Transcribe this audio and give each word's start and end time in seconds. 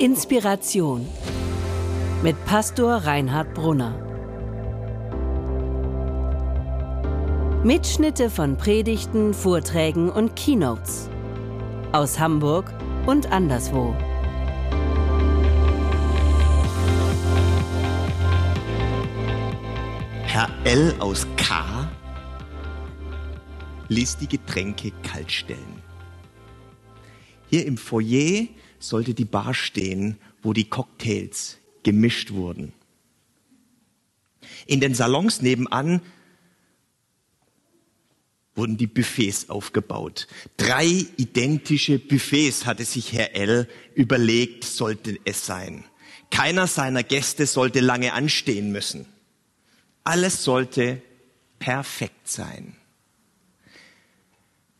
Inspiration 0.00 1.08
mit 2.22 2.36
Pastor 2.44 2.98
Reinhard 2.98 3.52
Brunner. 3.52 3.98
Mitschnitte 7.64 8.30
von 8.30 8.56
Predigten, 8.56 9.34
Vorträgen 9.34 10.08
und 10.08 10.36
Keynotes 10.36 11.10
aus 11.90 12.16
Hamburg 12.16 12.72
und 13.06 13.32
anderswo. 13.32 13.92
Herr 20.26 20.48
L 20.62 20.94
aus 21.00 21.26
K 21.36 21.90
ließ 23.88 24.18
die 24.18 24.28
Getränke 24.28 24.92
kalt 25.02 25.32
stellen. 25.32 25.82
Hier 27.48 27.66
im 27.66 27.76
Foyer 27.76 28.46
sollte 28.78 29.14
die 29.14 29.24
Bar 29.24 29.54
stehen, 29.54 30.18
wo 30.42 30.52
die 30.52 30.68
Cocktails 30.68 31.58
gemischt 31.82 32.32
wurden. 32.32 32.72
In 34.66 34.80
den 34.80 34.94
Salons 34.94 35.42
nebenan 35.42 36.00
wurden 38.54 38.76
die 38.76 38.86
Buffets 38.86 39.48
aufgebaut. 39.48 40.26
Drei 40.56 41.06
identische 41.16 41.98
Buffets 41.98 42.66
hatte 42.66 42.84
sich 42.84 43.12
Herr 43.12 43.34
L. 43.34 43.68
überlegt, 43.94 44.64
sollte 44.64 45.18
es 45.24 45.46
sein. 45.46 45.84
Keiner 46.30 46.66
seiner 46.66 47.02
Gäste 47.02 47.46
sollte 47.46 47.80
lange 47.80 48.12
anstehen 48.12 48.72
müssen. 48.72 49.06
Alles 50.04 50.42
sollte 50.44 51.00
perfekt 51.58 52.28
sein. 52.28 52.76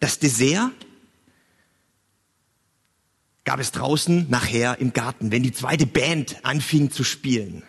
Das 0.01 0.19
Dessert 0.19 0.88
gab 3.49 3.61
es 3.61 3.73
draußen 3.73 4.29
nachher 4.29 4.79
im 4.79 4.93
Garten, 4.93 5.33
wenn 5.33 5.43
die 5.43 5.55
zweite 5.55 5.87
Band 5.87 6.45
anfing 6.45 6.91
zu 6.91 7.03
spielen. 7.03 7.63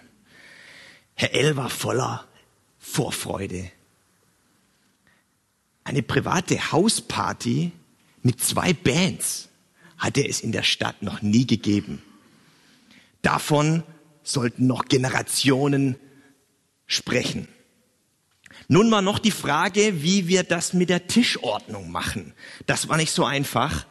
Herr 1.16 1.34
L 1.34 1.56
war 1.56 1.70
voller 1.70 2.28
Vorfreude. 2.80 3.72
Eine 5.86 6.04
private 6.04 6.74
Hausparty 6.74 7.72
mit 8.24 8.44
zwei 8.44 8.74
Bands 8.74 9.48
hatte 9.98 10.28
es 10.28 10.42
in 10.42 10.52
der 10.52 10.64
Stadt 10.64 11.02
noch 11.02 11.22
nie 11.22 11.48
gegeben. 11.48 12.02
Davon 13.22 13.84
sollten 14.22 14.68
noch 14.68 14.84
Generationen 14.84 15.96
sprechen. 16.88 17.48
Nun 18.68 18.92
war 18.92 19.02
noch 19.02 19.20
die 19.20 19.32
Frage, 19.32 20.04
wie 20.04 20.28
wir 20.28 20.44
das 20.44 20.74
mit 20.74 20.90
der 20.90 21.08
Tischordnung 21.08 21.90
machen. 21.90 22.34
Das 22.66 22.90
war 22.90 22.98
nicht 22.98 23.14
so 23.14 23.24
einfach. 23.24 23.86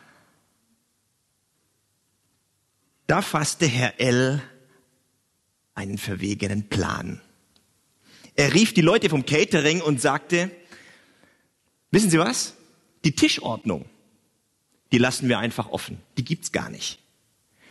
Da 3.08 3.22
fasste 3.22 3.66
Herr 3.66 3.98
L. 4.00 4.42
einen 5.74 5.96
verwegenen 5.96 6.68
Plan. 6.68 7.22
Er 8.36 8.52
rief 8.52 8.74
die 8.74 8.82
Leute 8.82 9.08
vom 9.08 9.24
Catering 9.24 9.80
und 9.80 9.98
sagte, 9.98 10.50
wissen 11.90 12.10
Sie 12.10 12.18
was? 12.18 12.54
Die 13.04 13.14
Tischordnung, 13.14 13.86
die 14.92 14.98
lassen 14.98 15.26
wir 15.30 15.38
einfach 15.38 15.70
offen. 15.70 16.02
Die 16.18 16.24
gibt's 16.24 16.52
gar 16.52 16.68
nicht. 16.68 16.98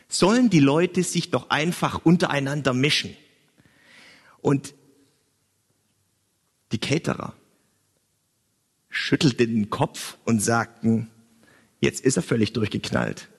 Sollen 0.09 0.49
die 0.49 0.59
Leute 0.59 1.03
sich 1.03 1.29
doch 1.29 1.51
einfach 1.51 2.03
untereinander 2.03 2.73
mischen. 2.73 3.15
Und 4.41 4.73
die 6.71 6.79
Caterer 6.79 7.35
schüttelten 8.89 9.53
den 9.53 9.69
Kopf 9.69 10.17
und 10.25 10.39
sagten, 10.39 11.11
jetzt 11.79 12.03
ist 12.03 12.17
er 12.17 12.23
völlig 12.23 12.53
durchgeknallt. 12.53 13.29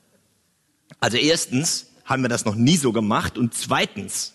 Also 1.00 1.16
erstens, 1.16 1.88
haben 2.08 2.22
wir 2.22 2.30
das 2.30 2.46
noch 2.46 2.54
nie 2.54 2.76
so 2.76 2.92
gemacht. 2.92 3.36
Und 3.36 3.54
zweitens, 3.54 4.34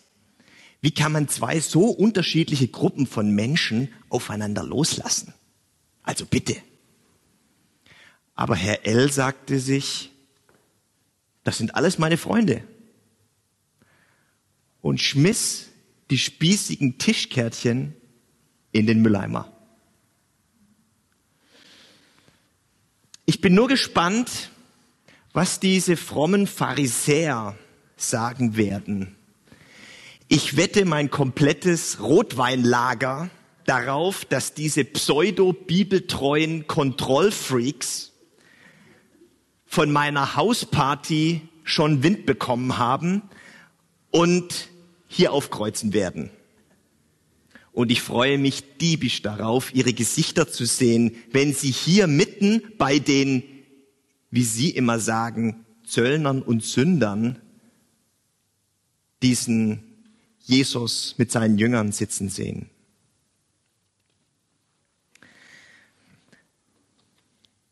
wie 0.82 0.92
kann 0.92 1.12
man 1.12 1.28
zwei 1.28 1.60
so 1.60 1.90
unterschiedliche 1.90 2.68
Gruppen 2.68 3.08
von 3.08 3.32
Menschen 3.32 3.92
aufeinander 4.10 4.64
loslassen? 4.64 5.34
Also 6.04 6.26
bitte. 6.26 6.56
Aber 8.36 8.56
Herr 8.56 8.86
L 8.86 9.12
sagte 9.12 9.60
sich, 9.60 10.12
das 11.44 11.58
sind 11.58 11.76
alles 11.76 11.98
meine 11.98 12.18
Freunde. 12.18 12.64
Und 14.82 15.02
schmiss 15.02 15.70
die 16.12 16.18
spießigen 16.20 17.00
Tischkärtchen 17.00 17.96
in 18.72 18.86
den 18.86 19.02
Mülleimer. 19.02 19.52
Ich 23.26 23.42
bin 23.42 23.56
nur 23.56 23.68
gespannt, 23.68 24.52
was 25.34 25.60
diese 25.60 25.98
frommen 25.98 26.48
Pharisäer 26.48 27.58
sagen 27.98 28.56
werden. 28.56 29.16
Ich 30.28 30.56
wette 30.56 30.86
mein 30.86 31.10
komplettes 31.10 32.00
Rotweinlager 32.00 33.30
darauf, 33.66 34.26
dass 34.26 34.54
diese 34.54 34.86
pseudo-bibeltreuen 34.86 36.68
Kontrollfreaks 36.68 38.12
von 39.66 39.92
meiner 39.92 40.36
Hausparty 40.36 41.42
schon 41.64 42.04
Wind 42.04 42.26
bekommen 42.26 42.78
haben 42.78 43.24
und 44.12 44.70
hier 45.08 45.34
aufkreuzen 45.34 45.94
werden. 45.94 46.30
Und 47.72 47.92
ich 47.92 48.02
freue 48.02 48.38
mich 48.38 48.78
diebisch 48.78 49.24
darauf, 49.24 49.74
ihre 49.74 49.94
Gesichter 49.94 50.48
zu 50.48 50.66
sehen, 50.66 51.16
wenn 51.32 51.54
sie 51.54 51.72
hier 51.72 52.06
mitten 52.06 52.62
bei 52.78 53.00
den, 53.00 53.44
wie 54.34 54.44
sie 54.44 54.72
immer 54.72 55.00
sagen, 55.00 55.64
Zöllnern 55.86 56.42
und 56.42 56.64
Sündern 56.64 57.40
diesen 59.22 59.84
Jesus 60.40 61.14
mit 61.20 61.32
seinen 61.32 61.60
Jüngern 61.60 61.92
sitzen 61.92 62.30
sehen. 62.30 62.72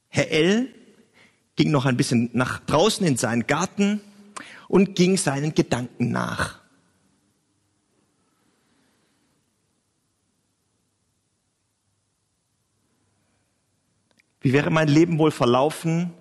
Herr 0.10 0.30
L. 0.30 0.72
ging 1.56 1.72
noch 1.72 1.88
ein 1.88 1.98
bisschen 1.98 2.30
nach 2.34 2.60
draußen 2.60 3.08
in 3.08 3.18
seinen 3.18 3.48
Garten 3.48 4.00
und 4.68 4.96
ging 4.96 5.18
seinen 5.18 5.56
Gedanken 5.56 6.12
nach. 6.12 6.62
Wie 14.42 14.54
wäre 14.54 14.70
mein 14.70 14.90
Leben 14.90 15.18
wohl 15.18 15.32
verlaufen, 15.32 16.14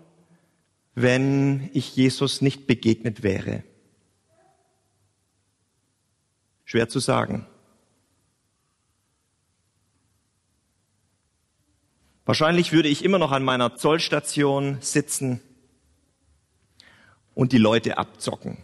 wenn 0.95 1.71
ich 1.73 1.97
Jesus 1.97 2.41
nicht 2.41 2.67
begegnet 2.67 3.23
wäre? 3.23 3.63
Schwer 6.65 6.89
zu 6.89 7.01
sagen. 7.01 7.47
Wahrscheinlich 12.25 12.71
würde 12.71 12.89
ich 12.89 13.05
immer 13.05 13.19
noch 13.19 13.33
an 13.33 13.43
meiner 13.43 13.75
Zollstation 13.75 14.79
sitzen 14.81 15.41
und 17.35 17.51
die 17.51 17.59
Leute 17.59 17.99
abzocken. 17.99 18.59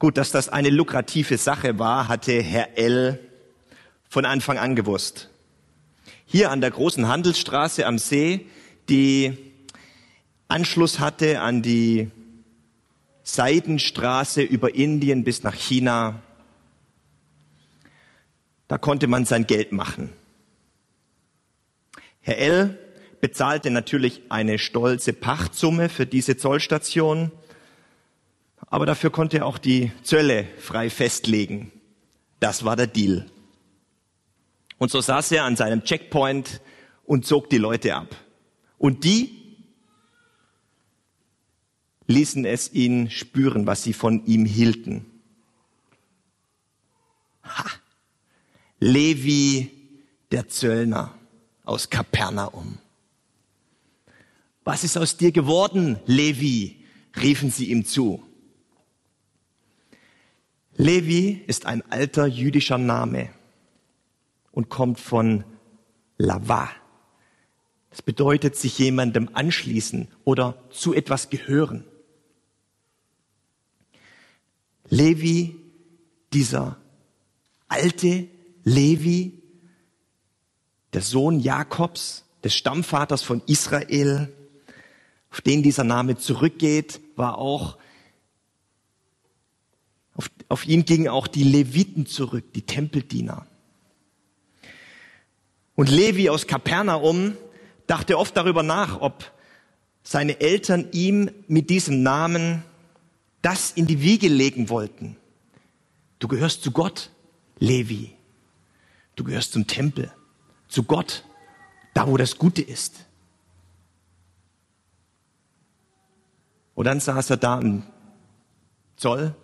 Gut, 0.00 0.16
dass 0.16 0.32
das 0.32 0.48
eine 0.48 0.70
lukrative 0.70 1.38
Sache 1.38 1.78
war, 1.78 2.08
hatte 2.08 2.42
Herr 2.42 2.76
L. 2.76 3.20
von 4.08 4.24
Anfang 4.24 4.58
an 4.58 4.74
gewusst. 4.74 5.30
Hier 6.26 6.50
an 6.50 6.60
der 6.60 6.72
großen 6.72 7.06
Handelsstraße 7.06 7.86
am 7.86 7.98
See, 7.98 8.46
die 8.88 9.51
Anschluss 10.52 10.98
hatte 10.98 11.40
an 11.40 11.62
die 11.62 12.10
Seidenstraße 13.22 14.42
über 14.42 14.74
Indien 14.74 15.24
bis 15.24 15.42
nach 15.44 15.54
China. 15.54 16.20
Da 18.68 18.76
konnte 18.76 19.06
man 19.06 19.24
sein 19.24 19.46
Geld 19.46 19.72
machen. 19.72 20.12
Herr 22.20 22.36
L. 22.36 22.78
bezahlte 23.22 23.70
natürlich 23.70 24.20
eine 24.28 24.58
stolze 24.58 25.14
Pachtsumme 25.14 25.88
für 25.88 26.04
diese 26.04 26.36
Zollstation, 26.36 27.32
aber 28.66 28.84
dafür 28.84 29.08
konnte 29.08 29.38
er 29.38 29.46
auch 29.46 29.56
die 29.56 29.90
Zölle 30.02 30.46
frei 30.58 30.90
festlegen. 30.90 31.72
Das 32.40 32.62
war 32.62 32.76
der 32.76 32.88
Deal. 32.88 33.24
Und 34.76 34.90
so 34.90 35.00
saß 35.00 35.32
er 35.32 35.44
an 35.44 35.56
seinem 35.56 35.82
Checkpoint 35.82 36.60
und 37.06 37.24
zog 37.24 37.48
die 37.48 37.56
Leute 37.56 37.94
ab. 37.94 38.14
Und 38.76 39.04
die 39.04 39.41
ließen 42.06 42.44
es 42.44 42.72
ihn 42.72 43.10
spüren, 43.10 43.66
was 43.66 43.82
sie 43.82 43.92
von 43.92 44.24
ihm 44.26 44.44
hielten. 44.44 45.06
Ha! 47.44 47.70
Levi, 48.80 49.70
der 50.30 50.48
Zöllner 50.48 51.14
aus 51.64 51.88
Kapernaum. 51.88 52.78
Was 54.64 54.84
ist 54.84 54.96
aus 54.96 55.16
dir 55.16 55.32
geworden, 55.32 55.98
Levi? 56.06 56.78
riefen 57.14 57.50
sie 57.50 57.70
ihm 57.70 57.84
zu. 57.84 58.22
Levi 60.76 61.44
ist 61.46 61.66
ein 61.66 61.82
alter 61.90 62.26
jüdischer 62.26 62.78
Name 62.78 63.28
und 64.50 64.68
kommt 64.68 64.98
von 64.98 65.44
Lava. 66.16 66.70
Das 67.90 68.00
bedeutet 68.00 68.56
sich 68.56 68.78
jemandem 68.78 69.28
anschließen 69.34 70.08
oder 70.24 70.56
zu 70.70 70.94
etwas 70.94 71.28
gehören. 71.28 71.84
Levi, 74.92 75.56
dieser 76.34 76.76
alte 77.66 78.28
Levi, 78.62 79.42
der 80.92 81.00
Sohn 81.00 81.40
Jakobs, 81.40 82.24
des 82.44 82.54
Stammvaters 82.54 83.22
von 83.22 83.40
Israel, 83.46 84.30
auf 85.30 85.40
den 85.40 85.62
dieser 85.62 85.84
Name 85.84 86.18
zurückgeht, 86.18 87.00
war 87.16 87.38
auch, 87.38 87.78
auf, 90.14 90.30
auf 90.50 90.66
ihn 90.66 90.84
gingen 90.84 91.08
auch 91.08 91.26
die 91.26 91.44
Leviten 91.44 92.04
zurück, 92.04 92.52
die 92.52 92.66
Tempeldiener. 92.66 93.46
Und 95.74 95.88
Levi 95.88 96.28
aus 96.28 96.46
Kapernaum 96.46 97.38
dachte 97.86 98.18
oft 98.18 98.36
darüber 98.36 98.62
nach, 98.62 99.00
ob 99.00 99.32
seine 100.02 100.38
Eltern 100.42 100.88
ihm 100.92 101.30
mit 101.48 101.70
diesem 101.70 102.02
Namen 102.02 102.62
das 103.42 103.72
in 103.72 103.86
die 103.86 104.00
Wiege 104.00 104.28
legen 104.28 104.68
wollten. 104.68 105.16
Du 106.18 106.28
gehörst 106.28 106.62
zu 106.62 106.70
Gott, 106.70 107.10
Levi. 107.58 108.12
Du 109.16 109.24
gehörst 109.24 109.52
zum 109.52 109.66
Tempel, 109.66 110.10
zu 110.68 110.84
Gott, 110.84 111.24
da 111.92 112.08
wo 112.08 112.16
das 112.16 112.38
Gute 112.38 112.62
ist. 112.62 113.04
Und 116.74 116.86
dann 116.86 117.00
saß 117.00 117.30
er 117.30 117.36
da 117.36 117.60
im 117.60 117.82
Zoll 118.96 119.34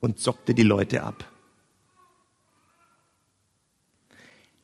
und 0.00 0.18
zockte 0.18 0.54
die 0.54 0.62
Leute 0.62 1.02
ab. 1.02 1.28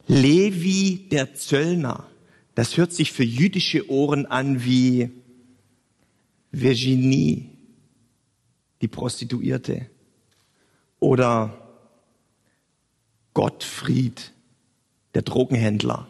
Levi 0.06 1.08
der 1.10 1.34
Zöllner, 1.34 2.06
das 2.54 2.76
hört 2.76 2.92
sich 2.92 3.12
für 3.12 3.24
jüdische 3.24 3.90
Ohren 3.90 4.24
an 4.24 4.64
wie 4.64 5.10
Virginie, 6.50 7.57
die 8.80 8.88
Prostituierte, 8.88 9.90
oder 11.00 11.68
Gottfried, 13.34 14.32
der 15.14 15.22
Drogenhändler, 15.22 16.08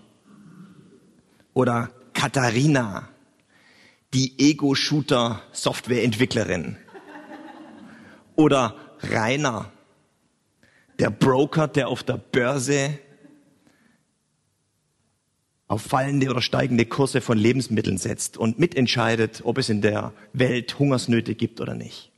oder 1.55 1.91
Katharina, 2.15 3.09
die 4.15 4.39
Ego-Shooter-Softwareentwicklerin, 4.39 6.77
oder 8.37 8.77
Rainer, 9.01 9.73
der 10.99 11.11
Broker, 11.11 11.69
der 11.69 11.89
auf 11.89 12.03
der 12.03 12.17
Börse 12.17 12.99
auf 15.69 15.83
fallende 15.83 16.31
oder 16.31 16.41
steigende 16.41 16.87
Kurse 16.87 17.21
von 17.21 17.37
Lebensmitteln 17.37 17.99
setzt 17.99 18.39
und 18.39 18.59
mitentscheidet, 18.59 19.43
ob 19.45 19.59
es 19.59 19.69
in 19.69 19.83
der 19.83 20.15
Welt 20.33 20.79
Hungersnöte 20.79 21.35
gibt 21.35 21.61
oder 21.61 21.75
nicht. 21.75 22.11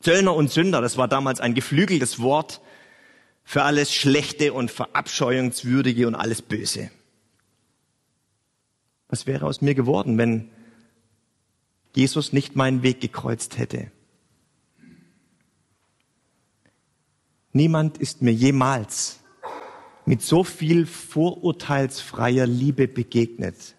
Zöllner 0.00 0.34
und 0.34 0.50
Sünder, 0.50 0.80
das 0.80 0.96
war 0.96 1.08
damals 1.08 1.40
ein 1.40 1.54
geflügeltes 1.54 2.20
Wort 2.20 2.60
für 3.44 3.62
alles 3.62 3.92
Schlechte 3.92 4.52
und 4.52 4.70
Verabscheuungswürdige 4.70 6.06
und 6.06 6.14
alles 6.14 6.40
Böse. 6.40 6.90
Was 9.08 9.26
wäre 9.26 9.46
aus 9.46 9.60
mir 9.60 9.74
geworden, 9.74 10.16
wenn 10.18 10.50
Jesus 11.94 12.32
nicht 12.32 12.56
meinen 12.56 12.82
Weg 12.82 13.00
gekreuzt 13.00 13.58
hätte? 13.58 13.90
Niemand 17.52 17.98
ist 17.98 18.22
mir 18.22 18.32
jemals 18.32 19.18
mit 20.06 20.22
so 20.22 20.44
viel 20.44 20.86
vorurteilsfreier 20.86 22.46
Liebe 22.46 22.86
begegnet. 22.88 23.74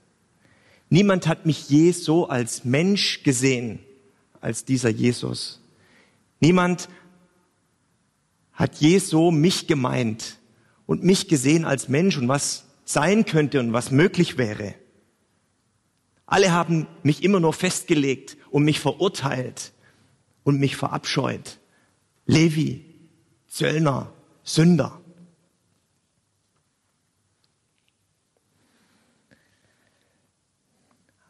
Niemand 0.89 1.25
hat 1.25 1.45
mich 1.45 1.69
je 1.69 1.93
so 1.93 2.27
als 2.27 2.65
Mensch 2.65 3.23
gesehen 3.23 3.79
als 4.41 4.65
dieser 4.65 4.89
Jesus. 4.89 5.60
Niemand 6.41 6.89
hat 8.51 8.75
je 8.77 8.97
so 8.97 9.31
mich 9.31 9.67
gemeint 9.67 10.39
und 10.85 11.03
mich 11.03 11.27
gesehen 11.27 11.63
als 11.63 11.87
Mensch 11.87 12.17
und 12.17 12.27
was 12.27 12.65
sein 12.83 13.25
könnte 13.25 13.59
und 13.59 13.71
was 13.71 13.91
möglich 13.91 14.37
wäre. 14.37 14.75
Alle 16.25 16.51
haben 16.51 16.87
mich 17.03 17.23
immer 17.23 17.39
nur 17.39 17.53
festgelegt 17.53 18.37
und 18.49 18.63
mich 18.63 18.79
verurteilt 18.79 19.71
und 20.43 20.59
mich 20.59 20.75
verabscheut. 20.75 21.59
Levi, 22.25 22.85
Zöllner, 23.47 24.11
Sünder. 24.43 24.99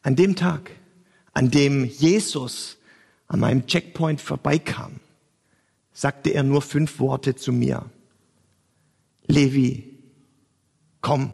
An 0.04 0.16
dem 0.16 0.36
Tag, 0.36 0.72
an 1.34 1.52
dem 1.52 1.86
Jesus 1.86 2.78
an 3.32 3.40
meinem 3.40 3.66
Checkpoint 3.66 4.20
vorbeikam, 4.20 5.00
sagte 5.94 6.32
er 6.32 6.44
nur 6.44 6.62
fünf 6.62 7.00
Worte 7.00 7.34
zu 7.34 7.54
mir. 7.54 7.90
Levi, 9.26 9.98
komm, 11.00 11.32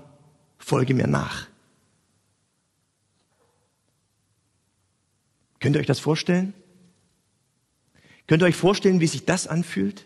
folge 0.60 0.94
mir 0.94 1.08
nach. 1.08 1.48
Könnt 5.60 5.76
ihr 5.76 5.80
euch 5.80 5.88
das 5.88 6.00
vorstellen? 6.00 6.54
Könnt 8.28 8.44
ihr 8.44 8.46
euch 8.46 8.56
vorstellen, 8.56 9.00
wie 9.00 9.08
sich 9.08 9.26
das 9.26 9.48
anfühlt? 9.48 10.06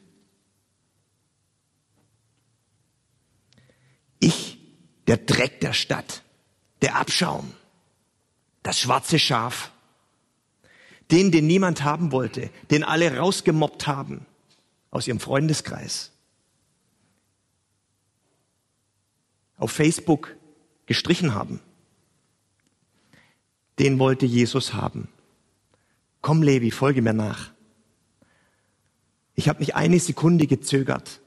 Ich, 4.19 4.59
der 5.07 5.17
Dreck 5.17 5.59
der 5.59 5.73
Stadt, 5.73 6.23
der 6.81 6.95
Abschaum, 6.95 7.51
das 8.63 8.79
schwarze 8.79 9.19
Schaf. 9.19 9.73
Den, 11.11 11.31
den 11.31 11.45
niemand 11.45 11.83
haben 11.83 12.11
wollte, 12.11 12.49
den 12.71 12.83
alle 12.83 13.17
rausgemobbt 13.17 13.85
haben 13.85 14.25
aus 14.91 15.07
ihrem 15.07 15.19
Freundeskreis. 15.19 16.11
Auf 19.57 19.71
Facebook 19.71 20.35
gestrichen 20.85 21.33
haben. 21.35 21.59
Den 23.77 23.99
wollte 23.99 24.25
Jesus 24.25 24.73
haben. 24.73 25.07
Komm, 26.21 26.43
Levi, 26.43 26.71
folge 26.71 27.01
mir 27.01 27.13
nach. 27.13 27.51
Ich 29.35 29.49
habe 29.49 29.59
nicht 29.59 29.75
eine 29.75 29.99
Sekunde 29.99 30.47
gezögert 30.47 31.21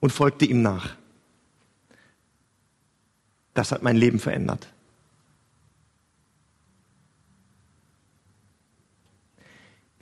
und 0.00 0.10
folgte 0.10 0.44
ihm 0.44 0.62
nach. 0.62 0.96
Das 3.54 3.72
hat 3.72 3.82
mein 3.82 3.96
Leben 3.96 4.18
verändert. 4.18 4.71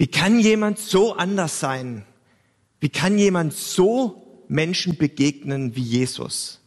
Wie 0.00 0.06
kann 0.06 0.40
jemand 0.40 0.78
so 0.78 1.14
anders 1.14 1.60
sein? 1.60 2.06
Wie 2.80 2.88
kann 2.88 3.18
jemand 3.18 3.52
so 3.52 4.42
Menschen 4.48 4.96
begegnen 4.96 5.76
wie 5.76 5.82
Jesus? 5.82 6.62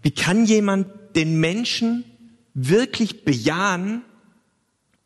Wie 0.00 0.10
kann 0.10 0.46
jemand 0.46 0.86
den 1.16 1.38
Menschen 1.38 2.02
wirklich 2.54 3.26
bejahen, 3.26 4.00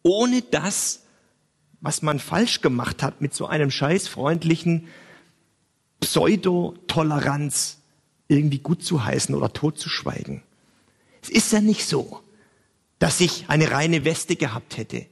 ohne 0.05 0.43
das, 0.43 1.07
was 1.81 2.03
man 2.03 2.21
falsch 2.21 2.61
gemacht 2.61 3.03
hat, 3.03 3.21
mit 3.21 3.35
so 3.35 3.47
einem 3.47 3.73
scheißfreundlichen 3.73 4.87
Pseudo-Toleranz 5.99 7.79
irgendwie 8.29 8.61
gut 8.61 8.85
zu 8.85 9.05
heißen 9.05 9.35
oder 9.35 9.53
tot 9.53 9.77
zu 9.77 9.89
schweigen? 9.89 10.45
Es 11.21 11.31
ist 11.31 11.53
ja 11.53 11.61
nicht 11.61 11.85
so, 11.85 12.21
dass 13.01 13.21
ich 13.21 13.47
eine 13.49 13.73
reine 13.73 14.05
Weste 14.05 14.37
gehabt 14.37 14.77
hätte. 14.77 15.07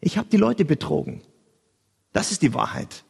Ich 0.00 0.16
habe 0.16 0.28
die 0.30 0.36
Leute 0.36 0.64
betrogen. 0.64 1.22
Das 2.12 2.32
ist 2.32 2.42
die 2.42 2.54
Wahrheit. 2.54 3.04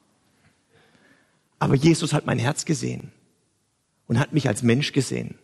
Aber 1.59 1.75
Jesus 1.75 2.13
hat 2.13 2.27
mein 2.27 2.39
Herz 2.39 2.65
gesehen 2.65 3.13
und 4.07 4.19
hat 4.19 4.33
mich 4.33 4.49
als 4.49 4.63
Mensch 4.63 4.93
gesehen. 4.93 5.39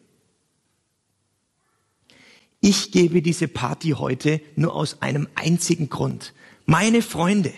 Ich 2.61 2.91
gebe 2.91 3.23
diese 3.23 3.49
Party 3.49 3.91
heute 3.91 4.41
nur 4.57 4.75
aus 4.75 5.03
einem 5.03 5.29
einzigen 5.35 5.88
Grund. 5.88 6.33
Meine 6.65 7.03
Freunde, 7.03 7.53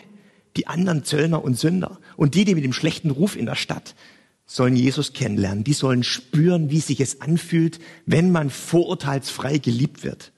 die 0.56 0.66
anderen 0.66 1.04
Zöllner 1.04 1.42
und 1.42 1.58
Sünder 1.58 1.98
und 2.16 2.34
die, 2.34 2.44
die 2.44 2.54
mit 2.54 2.64
dem 2.64 2.72
schlechten 2.72 3.10
Ruf 3.10 3.36
in 3.36 3.46
der 3.46 3.54
Stadt, 3.54 3.94
sollen 4.44 4.76
Jesus 4.76 5.12
kennenlernen. 5.12 5.62
Die 5.62 5.72
sollen 5.72 6.02
spüren, 6.02 6.70
wie 6.70 6.80
sich 6.80 7.00
es 7.00 7.20
anfühlt, 7.20 7.78
wenn 8.06 8.32
man 8.32 8.50
vorurteilsfrei 8.50 9.58
geliebt 9.58 10.02
wird. 10.02 10.32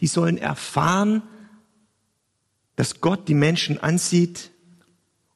Die 0.00 0.06
sollen 0.06 0.38
erfahren, 0.38 1.22
dass 2.76 3.00
Gott 3.00 3.28
die 3.28 3.34
Menschen 3.34 3.78
ansieht 3.78 4.50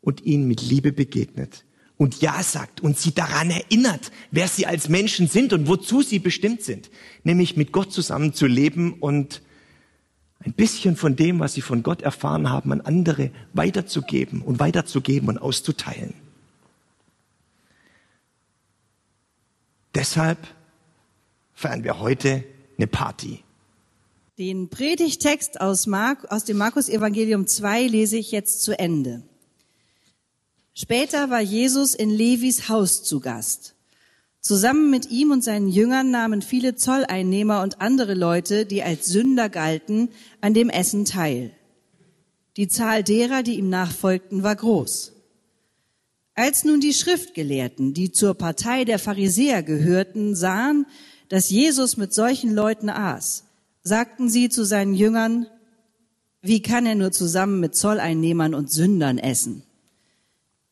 und 0.00 0.22
ihnen 0.22 0.46
mit 0.46 0.62
Liebe 0.62 0.92
begegnet 0.92 1.64
und 1.96 2.22
Ja 2.22 2.42
sagt 2.42 2.80
und 2.80 2.98
sie 2.98 3.12
daran 3.12 3.50
erinnert, 3.50 4.10
wer 4.30 4.48
sie 4.48 4.66
als 4.66 4.88
Menschen 4.88 5.28
sind 5.28 5.52
und 5.52 5.68
wozu 5.68 6.02
sie 6.02 6.18
bestimmt 6.18 6.62
sind, 6.62 6.90
nämlich 7.24 7.56
mit 7.56 7.72
Gott 7.72 7.92
zusammen 7.92 8.32
zu 8.32 8.46
leben 8.46 8.94
und 8.94 9.42
ein 10.38 10.54
bisschen 10.54 10.96
von 10.96 11.16
dem, 11.16 11.40
was 11.40 11.52
sie 11.52 11.60
von 11.60 11.82
Gott 11.82 12.00
erfahren 12.00 12.48
haben, 12.48 12.72
an 12.72 12.80
andere 12.80 13.30
weiterzugeben 13.52 14.40
und 14.40 14.58
weiterzugeben 14.58 15.28
und 15.28 15.38
auszuteilen. 15.38 16.14
Deshalb 19.94 20.38
feiern 21.52 21.84
wir 21.84 21.98
heute 21.98 22.44
eine 22.78 22.86
Party. 22.86 23.44
Den 24.40 24.70
Predigtext 24.70 25.60
aus, 25.60 25.86
Mark, 25.86 26.32
aus 26.32 26.44
dem 26.44 26.56
Markus 26.56 26.88
Evangelium 26.88 27.46
2 27.46 27.88
lese 27.88 28.16
ich 28.16 28.32
jetzt 28.32 28.62
zu 28.62 28.72
Ende. 28.78 29.22
Später 30.72 31.28
war 31.28 31.42
Jesus 31.42 31.94
in 31.94 32.08
Levis 32.08 32.70
Haus 32.70 33.02
zu 33.02 33.20
Gast. 33.20 33.74
Zusammen 34.40 34.88
mit 34.88 35.10
ihm 35.10 35.30
und 35.30 35.44
seinen 35.44 35.68
Jüngern 35.68 36.10
nahmen 36.10 36.40
viele 36.40 36.74
Zolleinnehmer 36.74 37.60
und 37.60 37.82
andere 37.82 38.14
Leute, 38.14 38.64
die 38.64 38.82
als 38.82 39.08
Sünder 39.08 39.50
galten, 39.50 40.08
an 40.40 40.54
dem 40.54 40.70
Essen 40.70 41.04
teil. 41.04 41.50
Die 42.56 42.66
Zahl 42.66 43.04
derer, 43.04 43.42
die 43.42 43.58
ihm 43.58 43.68
nachfolgten, 43.68 44.42
war 44.42 44.56
groß. 44.56 45.12
Als 46.34 46.64
nun 46.64 46.80
die 46.80 46.94
Schriftgelehrten, 46.94 47.92
die 47.92 48.10
zur 48.10 48.32
Partei 48.32 48.86
der 48.86 48.98
Pharisäer 48.98 49.62
gehörten, 49.62 50.34
sahen, 50.34 50.86
dass 51.28 51.50
Jesus 51.50 51.98
mit 51.98 52.14
solchen 52.14 52.54
Leuten 52.54 52.88
aß, 52.88 53.44
sagten 53.82 54.28
sie 54.28 54.48
zu 54.48 54.64
seinen 54.64 54.94
Jüngern, 54.94 55.46
wie 56.42 56.62
kann 56.62 56.86
er 56.86 56.94
nur 56.94 57.12
zusammen 57.12 57.60
mit 57.60 57.74
Zolleinnehmern 57.74 58.54
und 58.54 58.70
Sündern 58.70 59.18
essen? 59.18 59.62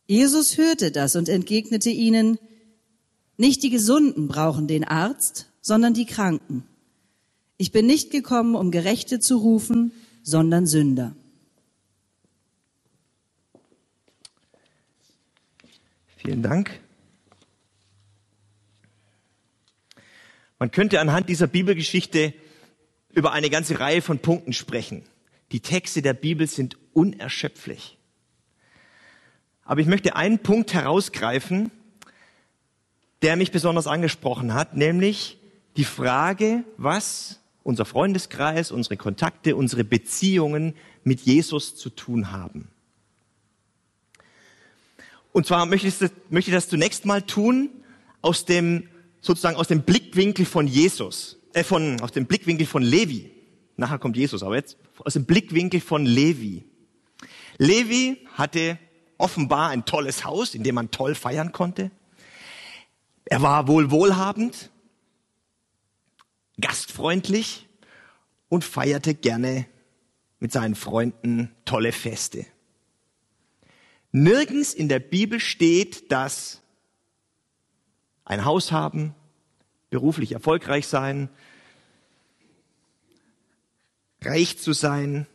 Jesus 0.06 0.56
hörte 0.56 0.90
das 0.90 1.16
und 1.16 1.28
entgegnete 1.28 1.90
ihnen, 1.90 2.38
nicht 3.36 3.62
die 3.62 3.70
Gesunden 3.70 4.26
brauchen 4.26 4.66
den 4.66 4.84
Arzt, 4.84 5.50
sondern 5.60 5.94
die 5.94 6.06
Kranken. 6.06 6.64
Ich 7.58 7.72
bin 7.72 7.86
nicht 7.86 8.10
gekommen, 8.10 8.54
um 8.54 8.70
Gerechte 8.70 9.20
zu 9.20 9.36
rufen, 9.36 9.92
sondern 10.22 10.66
Sünder. 10.66 11.14
Vielen 16.16 16.42
Dank. 16.42 16.80
Man 20.58 20.70
könnte 20.70 21.00
anhand 21.00 21.28
dieser 21.28 21.46
Bibelgeschichte 21.46 22.34
über 23.12 23.32
eine 23.32 23.50
ganze 23.50 23.80
Reihe 23.80 24.02
von 24.02 24.18
Punkten 24.18 24.52
sprechen. 24.52 25.02
Die 25.52 25.60
Texte 25.60 26.02
der 26.02 26.14
Bibel 26.14 26.46
sind 26.46 26.76
unerschöpflich. 26.92 27.96
Aber 29.64 29.80
ich 29.80 29.86
möchte 29.86 30.16
einen 30.16 30.38
Punkt 30.38 30.74
herausgreifen, 30.74 31.70
der 33.22 33.36
mich 33.36 33.50
besonders 33.50 33.86
angesprochen 33.86 34.54
hat, 34.54 34.76
nämlich 34.76 35.38
die 35.76 35.84
Frage, 35.84 36.64
was 36.76 37.40
unser 37.62 37.84
Freundeskreis, 37.84 38.70
unsere 38.70 38.96
Kontakte, 38.96 39.56
unsere 39.56 39.84
Beziehungen 39.84 40.74
mit 41.04 41.20
Jesus 41.20 41.76
zu 41.76 41.90
tun 41.90 42.32
haben. 42.32 42.68
Und 45.32 45.46
zwar 45.46 45.66
möchte 45.66 45.86
ich, 45.86 45.98
das, 45.98 46.10
möchte 46.30 46.50
ich 46.50 46.54
das 46.54 46.68
zunächst 46.68 47.04
mal 47.04 47.22
tun 47.22 47.70
aus 48.22 48.44
dem, 48.44 48.88
sozusagen 49.20 49.56
aus 49.56 49.68
dem 49.68 49.82
Blickwinkel 49.82 50.46
von 50.46 50.66
Jesus 50.66 51.37
äh, 51.58 51.64
von, 51.64 52.00
aus 52.00 52.12
dem 52.12 52.26
Blickwinkel 52.26 52.66
von 52.66 52.82
Levi. 52.82 53.30
Nachher 53.76 53.98
kommt 53.98 54.16
Jesus, 54.16 54.42
aber 54.42 54.56
jetzt 54.56 54.76
aus 54.98 55.14
dem 55.14 55.24
Blickwinkel 55.24 55.80
von 55.80 56.04
Levi. 56.04 56.64
Levi 57.58 58.26
hatte 58.34 58.78
offenbar 59.18 59.70
ein 59.70 59.84
tolles 59.84 60.24
Haus, 60.24 60.54
in 60.54 60.62
dem 60.62 60.74
man 60.74 60.90
toll 60.90 61.14
feiern 61.14 61.52
konnte. 61.52 61.90
Er 63.24 63.42
war 63.42 63.68
wohl 63.68 63.90
wohlhabend, 63.90 64.70
gastfreundlich 66.60 67.66
und 68.48 68.64
feierte 68.64 69.14
gerne 69.14 69.66
mit 70.40 70.52
seinen 70.52 70.74
Freunden 70.74 71.54
tolle 71.64 71.92
Feste. 71.92 72.46
Nirgends 74.12 74.72
in 74.72 74.88
der 74.88 75.00
Bibel 75.00 75.40
steht, 75.40 76.10
dass 76.10 76.62
ein 78.24 78.44
Haus 78.44 78.72
haben, 78.72 79.14
beruflich 79.90 80.32
erfolgreich 80.32 80.86
sein, 80.86 81.28
reich 84.22 84.58
zu 84.58 84.72
sein, 84.72 85.26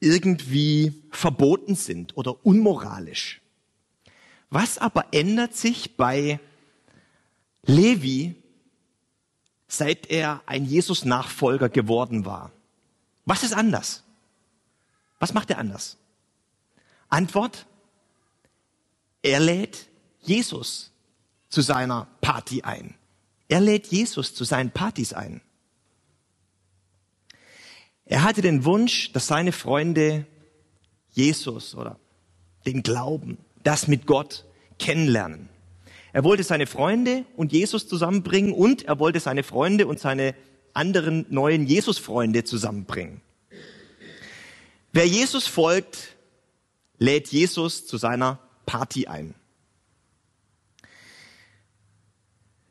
irgendwie 0.00 1.02
verboten 1.10 1.74
sind 1.74 2.16
oder 2.16 2.44
unmoralisch. 2.44 3.40
Was 4.50 4.78
aber 4.78 5.06
ändert 5.12 5.56
sich 5.56 5.96
bei 5.96 6.38
Levi, 7.64 8.36
seit 9.68 10.08
er 10.10 10.42
ein 10.46 10.64
Jesus-Nachfolger 10.64 11.68
geworden 11.68 12.24
war? 12.24 12.52
Was 13.24 13.42
ist 13.42 13.52
anders? 13.52 14.04
Was 15.18 15.34
macht 15.34 15.50
er 15.50 15.58
anders? 15.58 15.96
Antwort, 17.08 17.66
er 19.22 19.40
lädt 19.40 19.88
Jesus 20.20 20.92
zu 21.48 21.60
seiner 21.62 22.06
Party 22.20 22.62
ein. 22.62 22.94
Er 23.48 23.60
lädt 23.60 23.88
Jesus 23.88 24.34
zu 24.34 24.44
seinen 24.44 24.70
Partys 24.70 25.12
ein. 25.12 25.40
Er 28.06 28.22
hatte 28.22 28.40
den 28.40 28.64
Wunsch, 28.64 29.12
dass 29.12 29.26
seine 29.26 29.52
Freunde 29.52 30.26
Jesus 31.10 31.74
oder 31.74 31.98
den 32.64 32.82
Glauben, 32.82 33.38
das 33.64 33.88
mit 33.88 34.06
Gott 34.06 34.44
kennenlernen. 34.78 35.48
Er 36.12 36.24
wollte 36.24 36.44
seine 36.44 36.66
Freunde 36.66 37.24
und 37.36 37.52
Jesus 37.52 37.88
zusammenbringen 37.88 38.52
und 38.52 38.84
er 38.84 38.98
wollte 38.98 39.20
seine 39.20 39.42
Freunde 39.42 39.86
und 39.86 39.98
seine 39.98 40.34
anderen 40.72 41.26
neuen 41.30 41.66
Jesus-Freunde 41.66 42.44
zusammenbringen. 42.44 43.20
Wer 44.92 45.06
Jesus 45.06 45.46
folgt, 45.46 46.16
lädt 46.98 47.28
Jesus 47.28 47.86
zu 47.86 47.98
seiner 47.98 48.38
Party 48.66 49.08
ein. 49.08 49.34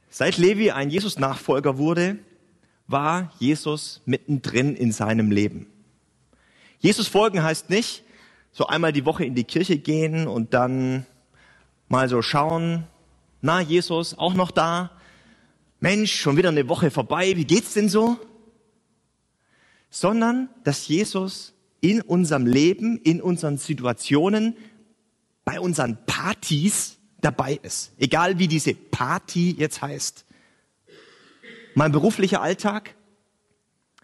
Seit 0.09 0.37
Levi 0.37 0.71
ein 0.71 0.89
Jesus-Nachfolger 0.89 1.77
wurde, 1.77 2.17
war 2.87 3.31
Jesus 3.39 4.01
mittendrin 4.05 4.75
in 4.75 4.91
seinem 4.91 5.31
Leben. 5.31 5.67
Jesus 6.79 7.07
folgen 7.07 7.41
heißt 7.41 7.69
nicht, 7.69 8.03
so 8.51 8.67
einmal 8.67 8.93
die 8.93 9.05
Woche 9.05 9.25
in 9.25 9.35
die 9.35 9.43
Kirche 9.43 9.77
gehen 9.77 10.27
und 10.27 10.53
dann 10.53 11.05
mal 11.89 12.07
so 12.09 12.21
schauen, 12.21 12.85
na, 13.41 13.61
Jesus, 13.61 14.17
auch 14.17 14.33
noch 14.33 14.51
da? 14.51 14.91
Mensch, 15.79 16.13
schon 16.15 16.37
wieder 16.37 16.49
eine 16.49 16.67
Woche 16.69 16.89
vorbei, 16.89 17.35
wie 17.35 17.45
geht's 17.45 17.73
denn 17.73 17.89
so? 17.89 18.17
Sondern, 19.89 20.49
dass 20.63 20.87
Jesus 20.87 21.53
in 21.81 22.01
unserem 22.01 22.45
Leben, 22.47 22.97
in 22.97 23.21
unseren 23.21 23.57
Situationen, 23.57 24.55
bei 25.43 25.59
unseren 25.59 25.97
Partys 26.05 26.97
dabei 27.21 27.59
ist. 27.61 27.91
Egal 27.97 28.39
wie 28.39 28.47
diese 28.47 28.73
Party 28.73 29.55
jetzt 29.57 29.81
heißt. 29.81 30.24
Mein 31.75 31.91
beruflicher 31.91 32.41
Alltag, 32.41 32.95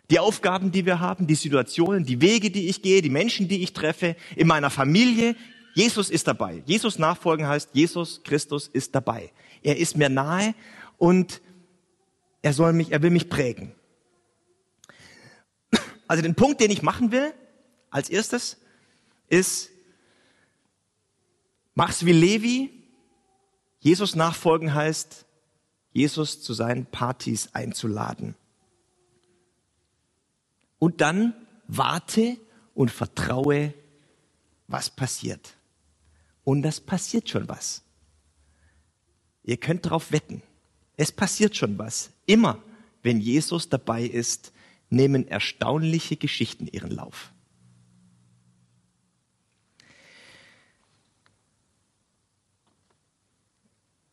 die 0.10 0.20
Aufgaben, 0.20 0.74
die 0.74 0.86
wir 0.86 1.00
haben, 1.00 1.26
die 1.26 1.36
Situationen, 1.36 2.04
die 2.04 2.20
Wege, 2.20 2.52
die 2.52 2.68
ich 2.68 2.82
gehe, 2.82 3.02
die 3.02 3.10
Menschen, 3.10 3.48
die 3.48 3.64
ich 3.64 3.72
treffe, 3.72 4.18
in 4.36 4.46
meiner 4.46 4.70
Familie. 4.70 5.38
Jesus 5.74 6.10
ist 6.10 6.28
dabei. 6.28 6.64
Jesus 6.66 7.00
nachfolgen 7.00 7.48
heißt, 7.48 7.70
Jesus 7.72 8.22
Christus 8.24 8.68
ist 8.68 8.94
dabei. 8.94 9.32
Er 9.64 9.78
ist 9.78 9.96
mir 9.96 10.10
nahe 10.10 10.54
und 10.98 11.42
er 12.42 12.52
soll 12.52 12.74
mich, 12.74 12.92
er 12.92 13.02
will 13.02 13.10
mich 13.10 13.30
prägen. 13.30 13.74
Also 16.08 16.22
den 16.22 16.36
Punkt, 16.36 16.60
den 16.60 16.72
ich 16.72 16.82
machen 16.82 17.14
will, 17.14 17.34
als 17.90 18.10
erstes, 18.10 18.58
ist, 19.30 19.70
mach's 21.74 22.06
wie 22.06 22.12
Levi, 22.12 22.70
Jesus 23.80 24.14
nachfolgen 24.14 24.74
heißt, 24.74 25.26
Jesus 25.94 26.42
zu 26.42 26.54
seinen 26.54 26.86
Partys 26.86 27.50
einzuladen. 27.54 28.36
Und 30.80 31.02
dann 31.02 31.34
warte 31.68 32.38
und 32.74 32.92
vertraue, 32.92 33.74
was 34.68 34.90
passiert. 34.90 35.56
Und 36.44 36.64
das 36.64 36.80
passiert 36.80 37.30
schon 37.30 37.48
was. 37.48 37.84
Ihr 39.44 39.58
könnt 39.58 39.86
darauf 39.86 40.12
wetten. 40.12 40.42
Es 40.98 41.12
passiert 41.12 41.56
schon 41.56 41.78
was. 41.78 42.12
Immer, 42.26 42.62
wenn 43.04 43.20
Jesus 43.20 43.70
dabei 43.70 44.04
ist, 44.04 44.54
nehmen 44.90 45.28
erstaunliche 45.28 46.18
Geschichten 46.18 46.68
ihren 46.68 46.92
Lauf. 46.92 47.32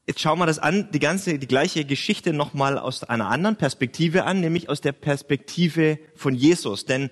Jetzt 0.08 0.20
schauen 0.20 0.38
wir 0.38 0.46
das 0.46 0.58
an, 0.58 0.90
die 0.90 1.00
ganze, 1.00 1.38
die 1.38 1.46
gleiche 1.46 1.84
Geschichte 1.84 2.32
nochmal 2.32 2.78
aus 2.78 3.04
einer 3.04 3.28
anderen 3.28 3.56
Perspektive 3.56 4.24
an, 4.24 4.40
nämlich 4.40 4.70
aus 4.70 4.80
der 4.80 4.92
Perspektive 4.92 5.98
von 6.14 6.34
Jesus. 6.34 6.86
Denn 6.86 7.10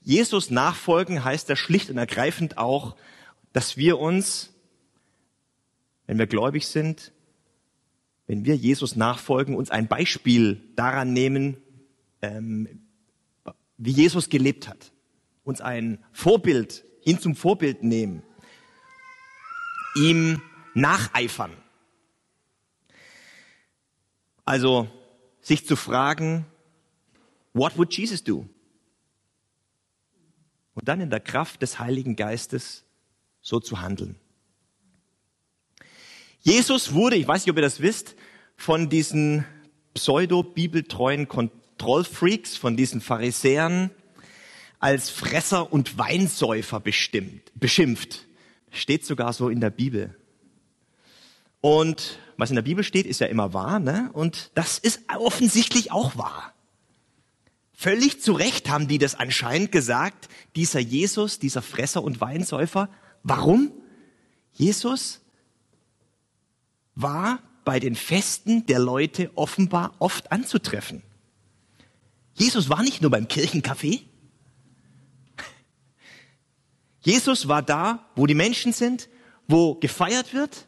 Jesus 0.00 0.52
nachfolgen 0.52 1.24
heißt 1.24 1.48
ja 1.48 1.56
schlicht 1.56 1.90
und 1.90 1.98
ergreifend 1.98 2.56
auch, 2.56 2.94
dass 3.52 3.76
wir 3.76 3.98
uns, 3.98 4.54
wenn 6.06 6.20
wir 6.20 6.28
gläubig 6.28 6.68
sind, 6.68 7.10
wenn 8.28 8.44
wir 8.44 8.54
Jesus 8.54 8.94
nachfolgen, 8.94 9.56
uns 9.56 9.72
ein 9.72 9.88
Beispiel 9.88 10.62
daran 10.76 11.12
nehmen, 11.12 11.56
ähm, 12.22 12.84
wie 13.76 13.90
Jesus 13.90 14.28
gelebt 14.28 14.68
hat. 14.68 14.92
Uns 15.42 15.60
ein 15.60 15.98
Vorbild, 16.12 16.84
ihn 17.02 17.18
zum 17.18 17.34
Vorbild 17.34 17.82
nehmen. 17.82 18.22
Ihm 19.96 20.40
nacheifern. 20.74 21.50
Also 24.46 24.88
sich 25.42 25.66
zu 25.66 25.76
fragen, 25.76 26.46
What 27.56 27.78
would 27.78 27.96
Jesus 27.96 28.22
do? 28.22 28.46
Und 30.74 30.88
dann 30.88 31.00
in 31.00 31.08
der 31.08 31.20
Kraft 31.20 31.62
des 31.62 31.78
Heiligen 31.78 32.14
Geistes 32.14 32.84
so 33.40 33.60
zu 33.60 33.80
handeln. 33.80 34.16
Jesus 36.40 36.92
wurde, 36.92 37.16
ich 37.16 37.26
weiß 37.26 37.46
nicht, 37.46 37.50
ob 37.50 37.56
ihr 37.56 37.62
das 37.62 37.80
wisst, 37.80 38.14
von 38.56 38.90
diesen 38.90 39.46
pseudo-bibeltreuen 39.94 41.28
Kontrollfreaks, 41.28 42.58
von 42.58 42.76
diesen 42.76 43.00
Pharisäern 43.00 43.90
als 44.78 45.08
Fresser 45.08 45.72
und 45.72 45.96
Weinsäufer 45.96 46.78
bestimmt, 46.78 47.50
beschimpft. 47.54 48.26
Steht 48.70 49.06
sogar 49.06 49.32
so 49.32 49.48
in 49.48 49.62
der 49.62 49.70
Bibel. 49.70 50.14
Und 51.62 52.18
was 52.36 52.50
in 52.50 52.56
der 52.56 52.62
Bibel 52.62 52.84
steht, 52.84 53.06
ist 53.06 53.20
ja 53.20 53.26
immer 53.26 53.52
wahr, 53.52 53.78
ne? 53.78 54.10
Und 54.12 54.50
das 54.54 54.78
ist 54.78 55.00
offensichtlich 55.16 55.92
auch 55.92 56.16
wahr. 56.16 56.52
Völlig 57.72 58.22
zu 58.22 58.32
Recht 58.32 58.70
haben 58.70 58.88
die 58.88 58.98
das 58.98 59.14
anscheinend 59.14 59.70
gesagt, 59.70 60.28
dieser 60.54 60.80
Jesus, 60.80 61.38
dieser 61.38 61.60
Fresser 61.60 62.02
und 62.02 62.20
Weinsäufer. 62.20 62.88
Warum? 63.22 63.70
Jesus 64.52 65.20
war 66.94 67.40
bei 67.66 67.78
den 67.78 67.94
Festen 67.94 68.64
der 68.66 68.78
Leute 68.78 69.30
offenbar 69.34 69.94
oft 69.98 70.32
anzutreffen. 70.32 71.02
Jesus 72.32 72.70
war 72.70 72.82
nicht 72.82 73.02
nur 73.02 73.10
beim 73.10 73.26
Kirchencafé. 73.26 74.02
Jesus 77.00 77.48
war 77.48 77.62
da, 77.62 78.06
wo 78.14 78.26
die 78.26 78.34
Menschen 78.34 78.72
sind, 78.72 79.08
wo 79.48 79.74
gefeiert 79.74 80.32
wird. 80.32 80.65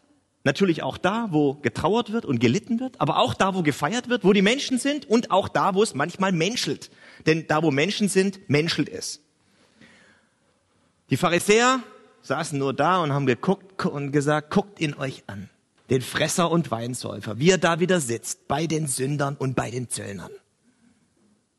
Natürlich 0.49 0.83
auch 0.83 0.97
da, 0.97 1.29
wo 1.31 1.57
getrauert 1.61 2.11
wird 2.11 2.25
und 2.25 2.39
gelitten 2.39 2.81
wird, 2.81 2.99
aber 3.03 3.19
auch 3.19 3.35
da, 3.35 3.55
wo 3.55 3.63
gefeiert 3.63 4.09
wird, 4.09 4.25
wo 4.25 4.33
die 4.33 4.41
Menschen 4.41 4.79
sind 4.79 5.05
und 5.05 5.31
auch 5.31 5.47
da, 5.47 5.75
wo 5.75 5.83
es 5.83 5.93
manchmal 5.93 6.33
menschelt. 6.33 6.91
Denn 7.27 7.47
da, 7.49 7.63
wo 7.63 7.71
Menschen 7.71 8.09
sind, 8.09 8.49
menschelt 8.49 8.89
es. 8.89 9.21
Die 11.11 11.19
Pharisäer 11.19 11.81
saßen 12.23 12.59
nur 12.59 12.73
da 12.73 13.03
und 13.03 13.13
haben 13.13 13.27
geguckt 13.27 13.85
und 13.85 14.11
gesagt, 14.11 14.51
guckt 14.51 14.81
ihn 14.81 14.95
euch 14.95 15.23
an 15.27 15.51
den 15.91 16.01
Fresser 16.01 16.51
und 16.51 16.71
Weinsäufer, 16.71 17.39
wie 17.39 17.51
er 17.51 17.59
da 17.59 17.79
wieder 17.79 18.01
sitzt, 18.01 18.49
bei 18.49 18.67
den 18.67 18.87
Sündern 18.87 19.37
und 19.37 19.55
bei 19.55 19.71
den 19.71 19.91
Zöllnern. 19.91 20.33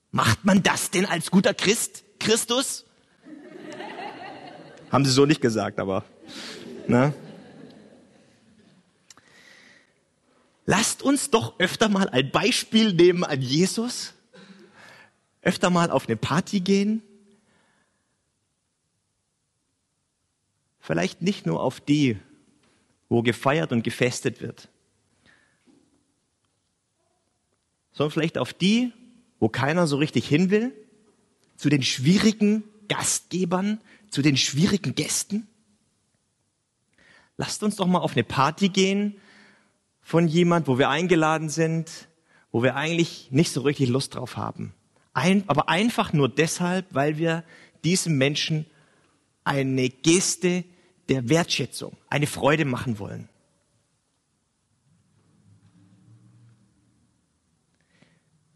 Macht 0.09 0.45
man 0.45 0.63
das 0.63 0.89
denn 0.89 1.05
als 1.05 1.29
guter 1.29 1.53
Christ, 1.53 2.05
Christus? 2.19 2.85
Haben 4.91 5.05
sie 5.05 5.11
so 5.11 5.27
nicht 5.27 5.41
gesagt, 5.41 5.77
aber, 5.77 6.05
ne? 6.87 7.13
Lasst 10.69 11.01
uns 11.01 11.31
doch 11.31 11.59
öfter 11.59 11.89
mal 11.89 12.09
ein 12.09 12.29
Beispiel 12.29 12.93
nehmen 12.93 13.23
an 13.23 13.41
Jesus, 13.41 14.13
öfter 15.41 15.71
mal 15.71 15.89
auf 15.89 16.07
eine 16.07 16.15
Party 16.15 16.59
gehen, 16.59 17.01
vielleicht 20.79 21.23
nicht 21.23 21.47
nur 21.47 21.63
auf 21.63 21.81
die, 21.81 22.19
wo 23.09 23.23
gefeiert 23.23 23.71
und 23.71 23.81
gefestet 23.81 24.41
wird, 24.41 24.69
sondern 27.91 28.11
vielleicht 28.11 28.37
auf 28.37 28.53
die, 28.53 28.93
wo 29.39 29.49
keiner 29.49 29.87
so 29.87 29.97
richtig 29.97 30.27
hin 30.27 30.51
will, 30.51 30.71
zu 31.57 31.69
den 31.69 31.81
schwierigen 31.81 32.63
Gastgebern, 32.87 33.81
zu 34.11 34.21
den 34.21 34.37
schwierigen 34.37 34.93
Gästen. 34.93 35.47
Lasst 37.37 37.63
uns 37.63 37.75
doch 37.77 37.87
mal 37.87 38.01
auf 38.01 38.11
eine 38.11 38.23
Party 38.23 38.69
gehen 38.69 39.19
von 40.09 40.27
jemand, 40.27 40.67
wo 40.67 40.79
wir 40.79 40.89
eingeladen 40.89 41.49
sind, 41.49 42.07
wo 42.51 42.63
wir 42.63 42.75
eigentlich 42.75 43.27
nicht 43.29 43.51
so 43.51 43.61
richtig 43.61 43.89
Lust 43.89 44.15
drauf 44.15 44.37
haben. 44.37 44.73
Ein, 45.13 45.43
aber 45.45 45.69
einfach 45.69 46.13
nur 46.13 46.27
deshalb, 46.27 46.87
weil 46.89 47.19
wir 47.19 47.43
diesem 47.83 48.17
Menschen 48.17 48.65
eine 49.43 49.87
Geste 49.87 50.63
der 51.09 51.29
Wertschätzung, 51.29 51.95
eine 52.09 52.25
Freude 52.25 52.65
machen 52.65 52.97
wollen. 52.97 53.29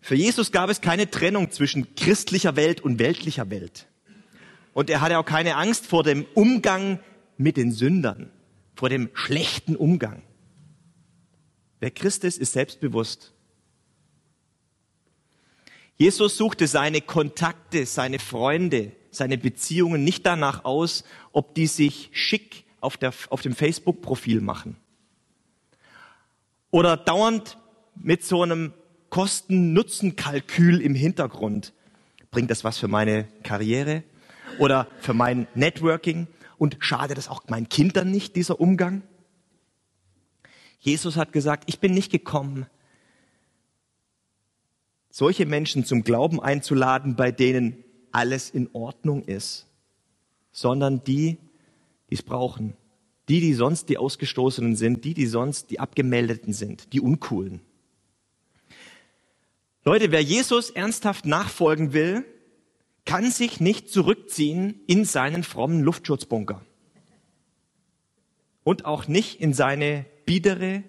Für 0.02 0.16
Jesus 0.16 0.52
gab 0.52 0.72
es 0.72 0.82
keine 0.82 1.12
Trennung 1.12 1.52
zwischen 1.52 1.94
christlicher 1.94 2.56
Welt 2.56 2.82
und 2.82 2.98
weltlicher 2.98 3.52
Welt. 3.52 3.86
Und 4.74 4.90
er 4.90 5.02
hatte 5.02 5.20
auch 5.20 5.26
keine 5.26 5.56
Angst 5.58 5.86
vor 5.86 6.04
dem 6.04 6.26
Umgang 6.34 7.00
mit 7.38 7.58
den 7.58 7.72
Sündern, 7.72 8.32
vor 8.74 8.90
dem 8.90 9.12
schlechten 9.14 9.76
Umgang. 9.76 10.24
Wer 11.84 11.92
Christ 11.92 12.24
ist, 12.24 12.40
ist 12.40 12.54
selbstbewusst. 12.54 13.34
Jesus 15.98 16.38
suchte 16.38 16.66
seine 16.66 17.02
Kontakte, 17.02 17.86
seine 17.86 18.20
Freunde, 18.20 18.94
seine 19.12 19.38
Beziehungen 19.38 20.02
nicht 20.02 20.26
danach 20.26 20.64
aus, 20.64 21.04
ob 21.34 21.56
die 21.56 21.68
sich 21.68 22.10
schick 22.14 22.64
auf, 22.80 22.96
der, 22.96 23.12
auf 23.32 23.42
dem 23.42 23.54
Facebook-Profil 23.54 24.40
machen. 24.40 24.78
Oder 26.72 26.96
dauernd 26.96 27.58
mit 27.96 28.24
so 28.24 28.44
einem 28.44 28.72
Kosten-Nutzen-Kalkül 29.10 30.80
im 30.80 30.96
Hintergrund. 30.96 31.74
Bringt 32.32 32.50
das 32.50 32.64
was 32.64 32.78
für 32.78 32.88
meine 32.88 33.28
Karriere 33.44 34.04
oder 34.58 34.88
für 35.02 35.14
mein 35.14 35.48
Networking? 35.54 36.28
Und 36.58 36.78
schadet 36.80 37.18
das 37.18 37.28
auch 37.28 37.44
meinen 37.50 37.68
Kindern 37.68 38.10
nicht, 38.10 38.38
dieser 38.38 38.62
Umgang? 38.62 39.02
Jesus 40.84 41.16
hat 41.16 41.32
gesagt, 41.32 41.64
ich 41.68 41.80
bin 41.80 41.94
nicht 41.94 42.12
gekommen, 42.12 42.66
solche 45.10 45.46
Menschen 45.46 45.86
zum 45.86 46.04
Glauben 46.04 46.42
einzuladen, 46.42 47.16
bei 47.16 47.32
denen 47.32 47.86
alles 48.12 48.50
in 48.50 48.70
Ordnung 48.74 49.24
ist, 49.24 49.66
sondern 50.52 51.02
die, 51.06 51.38
die 52.10 52.16
es 52.16 52.22
brauchen. 52.22 52.74
Die, 53.30 53.40
die 53.40 53.54
sonst 53.54 53.88
die 53.88 53.98
Ausgestoßenen 53.98 54.76
sind, 54.76 55.06
die, 55.06 55.14
die 55.14 55.26
sonst 55.26 55.72
die 55.72 55.80
Abgemeldeten 55.80 56.52
sind, 56.52 56.92
die 56.92 57.00
Uncoolen. 57.00 57.62
Leute, 59.86 60.12
wer 60.12 60.22
Jesus 60.22 60.70
ernsthaft 60.70 61.26
nachfolgen 61.26 61.94
will, 61.94 62.26
kann 63.06 63.32
sich 63.32 63.62
nicht 63.62 63.90
zurückziehen 63.90 64.82
in 64.88 65.06
seinen 65.06 65.44
frommen 65.44 65.82
Luftschutzbunker. 65.82 66.66
Und 68.66 68.84
auch 68.84 69.08
nicht 69.08 69.40
in 69.40 69.54
seine 69.54 70.06
biedere, 70.26 70.84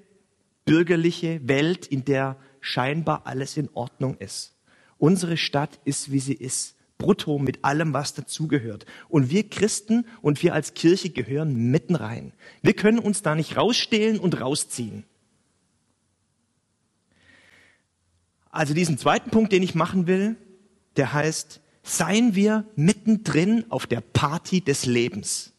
bürgerliche 0.65 1.47
Welt, 1.47 1.87
in 1.87 2.05
der 2.05 2.37
scheinbar 2.61 3.27
alles 3.27 3.57
in 3.57 3.69
Ordnung 3.75 4.17
ist. 4.19 4.55
Unsere 4.99 5.37
Stadt 5.37 5.81
ist, 5.85 6.11
wie 6.11 6.21
sie 6.21 6.35
ist 6.35 6.75
brutto 6.99 7.39
mit 7.39 7.65
allem, 7.65 7.93
was 7.93 8.15
dazugehört. 8.15 8.87
Und 9.09 9.31
wir 9.31 9.49
Christen 9.49 10.07
und 10.23 10.43
wir 10.43 10.55
als 10.55 10.75
Kirche 10.75 11.11
gehören 11.11 11.71
mitten 11.71 11.97
rein. 11.97 12.33
Wir 12.63 12.75
können 12.75 12.99
uns 12.99 13.23
da 13.23 13.35
nicht 13.35 13.57
rausstehlen 13.57 14.19
und 14.19 14.41
rausziehen. 14.41 15.05
Also 18.51 18.73
diesen 18.73 18.99
zweiten 18.99 19.31
Punkt, 19.31 19.53
den 19.53 19.63
ich 19.63 19.75
machen 19.75 20.07
will, 20.07 20.37
der 20.97 21.13
heißt, 21.13 21.61
seien 21.83 22.35
wir 22.35 22.65
mittendrin 22.77 23.65
auf 23.69 23.87
der 23.87 24.01
Party 24.01 24.61
des 24.61 24.87
Lebens. 24.87 25.53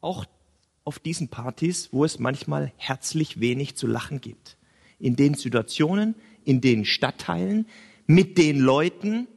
Auch 0.00 0.26
auf 0.84 0.98
diesen 0.98 1.28
Partys, 1.28 1.90
wo 1.92 2.04
es 2.04 2.18
manchmal 2.18 2.72
herzlich 2.76 3.40
wenig 3.40 3.76
zu 3.76 3.86
lachen 3.86 4.20
gibt. 4.20 4.56
In 4.98 5.16
den 5.16 5.34
Situationen, 5.34 6.14
in 6.44 6.60
den 6.60 6.84
Stadtteilen, 6.84 7.66
mit 8.06 8.38
den 8.38 8.58
Leuten. 8.58 9.28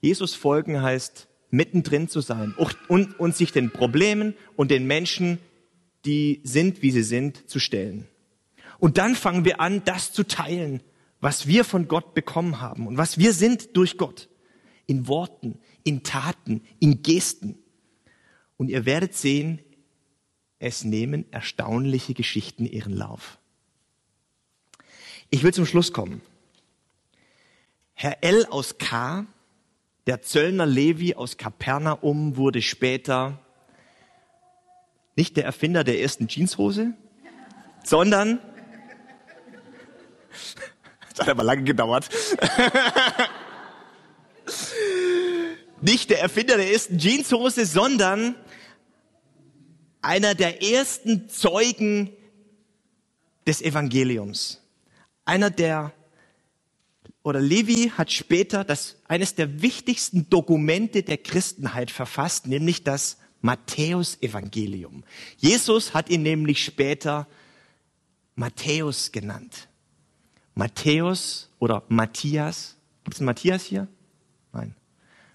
Jesus 0.00 0.34
folgen 0.34 0.80
heißt, 0.80 1.28
mittendrin 1.50 2.08
zu 2.08 2.20
sein 2.20 2.54
und, 2.88 3.18
und 3.18 3.36
sich 3.36 3.52
den 3.52 3.70
Problemen 3.70 4.34
und 4.56 4.70
den 4.70 4.86
Menschen, 4.86 5.38
die 6.04 6.40
sind, 6.44 6.82
wie 6.82 6.92
sie 6.92 7.02
sind, 7.02 7.50
zu 7.50 7.58
stellen. 7.58 8.06
Und 8.78 8.96
dann 8.96 9.14
fangen 9.14 9.44
wir 9.44 9.60
an, 9.60 9.82
das 9.84 10.12
zu 10.12 10.22
teilen, 10.22 10.82
was 11.20 11.46
wir 11.46 11.64
von 11.64 11.88
Gott 11.88 12.14
bekommen 12.14 12.60
haben 12.60 12.86
und 12.86 12.96
was 12.96 13.18
wir 13.18 13.34
sind 13.34 13.76
durch 13.76 13.98
Gott. 13.98 14.29
In 14.90 15.06
Worten, 15.06 15.60
in 15.84 16.02
Taten, 16.02 16.66
in 16.80 17.04
Gesten. 17.04 17.56
Und 18.56 18.70
ihr 18.70 18.86
werdet 18.86 19.14
sehen, 19.14 19.60
es 20.58 20.82
nehmen 20.82 21.32
erstaunliche 21.32 22.12
Geschichten 22.12 22.66
ihren 22.66 22.92
Lauf. 22.92 23.38
Ich 25.30 25.44
will 25.44 25.54
zum 25.54 25.64
Schluss 25.64 25.92
kommen. 25.92 26.22
Herr 27.94 28.24
L 28.24 28.46
aus 28.46 28.78
K, 28.78 29.26
der 30.08 30.22
Zöllner 30.22 30.66
Levi 30.66 31.14
aus 31.14 31.36
Kapernaum, 31.36 32.36
wurde 32.36 32.60
später 32.60 33.38
nicht 35.14 35.36
der 35.36 35.44
Erfinder 35.44 35.84
der 35.84 36.00
ersten 36.00 36.26
Jeanshose, 36.26 36.94
sondern, 37.84 38.40
das 41.10 41.20
hat 41.20 41.28
aber 41.28 41.44
lange 41.44 41.62
gedauert, 41.62 42.10
nicht 45.82 46.10
der 46.10 46.20
Erfinder 46.20 46.56
der 46.56 46.72
ersten 46.72 46.98
Jeanshose, 46.98 47.66
sondern 47.66 48.34
einer 50.02 50.34
der 50.34 50.62
ersten 50.62 51.28
Zeugen 51.28 52.10
des 53.46 53.62
Evangeliums. 53.62 54.62
Einer 55.24 55.50
der, 55.50 55.92
oder 57.22 57.40
Levi 57.40 57.92
hat 57.96 58.10
später 58.10 58.64
das, 58.64 58.96
eines 59.06 59.34
der 59.34 59.62
wichtigsten 59.62 60.28
Dokumente 60.30 61.02
der 61.02 61.18
Christenheit 61.18 61.90
verfasst, 61.90 62.46
nämlich 62.46 62.84
das 62.84 63.18
Matthäus-Evangelium. 63.42 65.04
Jesus 65.38 65.94
hat 65.94 66.10
ihn 66.10 66.22
nämlich 66.22 66.62
später 66.64 67.26
Matthäus 68.34 69.12
genannt. 69.12 69.68
Matthäus 70.54 71.50
oder 71.58 71.82
Matthias. 71.88 72.76
Gibt 73.04 73.14
es 73.14 73.20
einen 73.20 73.26
Matthias 73.26 73.64
hier? 73.64 73.88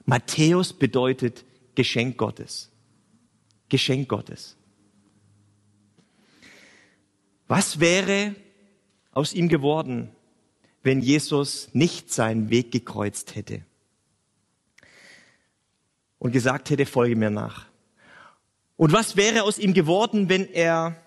Matthäus 0.05 0.73
bedeutet 0.73 1.43
Geschenk 1.73 2.17
Gottes. 2.17 2.71
Geschenk 3.69 4.07
Gottes. 4.07 4.55
Was 7.47 7.79
wäre 7.79 8.35
aus 9.11 9.33
ihm 9.33 9.49
geworden, 9.49 10.11
wenn 10.83 11.01
Jesus 11.01 11.69
nicht 11.73 12.11
seinen 12.11 12.49
Weg 12.49 12.71
gekreuzt 12.71 13.35
hätte 13.35 13.63
und 16.19 16.31
gesagt 16.31 16.69
hätte, 16.69 16.85
folge 16.85 17.15
mir 17.15 17.29
nach? 17.29 17.67
Und 18.77 18.93
was 18.93 19.15
wäre 19.15 19.43
aus 19.43 19.57
ihm 19.57 19.73
geworden, 19.73 20.29
wenn 20.29 20.47
er 20.51 21.01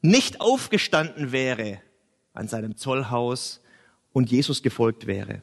nicht 0.00 0.40
aufgestanden 0.40 1.32
wäre 1.32 1.80
an 2.32 2.48
seinem 2.48 2.76
Zollhaus 2.76 3.60
und 4.12 4.30
Jesus 4.30 4.62
gefolgt 4.62 5.06
wäre? 5.06 5.42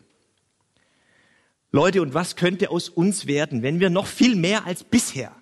Leute, 1.72 2.02
und 2.02 2.14
was 2.14 2.36
könnte 2.36 2.70
aus 2.70 2.90
uns 2.90 3.28
werden, 3.28 3.62
wenn 3.62 3.80
wir 3.80 3.90
noch 3.90 4.08
viel 4.08 4.36
mehr 4.36 4.66
als 4.66 4.84
bisher 4.84 5.36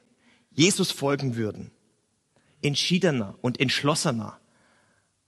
Jesus 0.51 0.91
folgen 0.91 1.35
würden? 1.35 1.71
Entschiedener 2.61 3.35
und 3.41 3.59
entschlossener, 3.59 4.39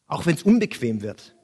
auch 0.07 0.25
wenn 0.25 0.36
es 0.36 0.43
unbequem 0.43 1.01
wird. 1.01 1.36